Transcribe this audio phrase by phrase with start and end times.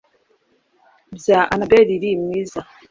[1.15, 2.59] Bya Annabel Lee mwiza